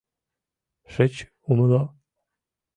[0.93, 1.15] Шыч
[1.49, 1.81] умыло?